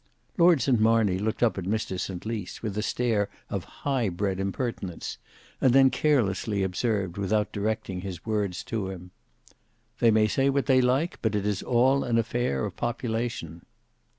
[0.35, 5.19] Lord Marney looked up at Mr St Lys, with a stare of high bred impertinence,
[5.61, 9.11] and then carelessly observed, without directing his words to him,
[9.99, 13.61] "They may say what they like, but it is all an affair of population."